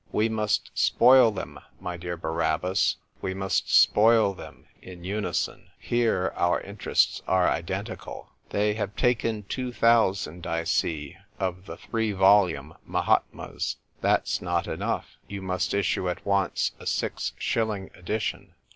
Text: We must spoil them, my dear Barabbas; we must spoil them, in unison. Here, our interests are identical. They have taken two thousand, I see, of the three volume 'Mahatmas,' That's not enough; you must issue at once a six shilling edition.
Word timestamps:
We 0.11 0.29
must 0.29 0.71
spoil 0.73 1.29
them, 1.29 1.59
my 1.79 1.95
dear 1.95 2.17
Barabbas; 2.17 2.95
we 3.21 3.35
must 3.35 3.69
spoil 3.71 4.33
them, 4.33 4.65
in 4.81 5.03
unison. 5.03 5.69
Here, 5.77 6.33
our 6.35 6.59
interests 6.59 7.21
are 7.27 7.47
identical. 7.47 8.31
They 8.49 8.73
have 8.73 8.95
taken 8.95 9.43
two 9.43 9.71
thousand, 9.71 10.47
I 10.47 10.63
see, 10.63 11.17
of 11.37 11.67
the 11.67 11.77
three 11.77 12.13
volume 12.13 12.73
'Mahatmas,' 12.83 13.75
That's 14.01 14.41
not 14.41 14.65
enough; 14.65 15.17
you 15.27 15.43
must 15.43 15.71
issue 15.71 16.09
at 16.09 16.25
once 16.25 16.71
a 16.79 16.87
six 16.87 17.33
shilling 17.37 17.91
edition. 17.93 18.55